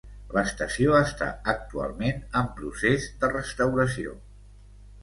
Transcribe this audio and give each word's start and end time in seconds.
L'estació 0.35 0.95
està 0.99 1.27
actualment 1.53 2.25
en 2.41 2.51
procés 2.61 3.07
de 3.23 3.31
restauració. 3.39 4.21